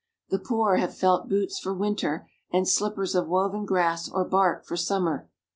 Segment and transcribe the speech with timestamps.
[0.31, 4.75] The poor have felt boots for winter, and slippers of woven grass or bark for
[4.75, 5.29] summer.